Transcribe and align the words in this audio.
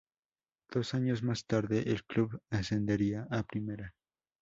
Dos 0.71 0.95
años 0.95 1.21
más 1.21 1.45
tarde 1.45 1.83
el 1.91 2.03
club 2.05 2.41
ascendería 2.49 3.27
a 3.29 3.43
Primera. 3.43 3.93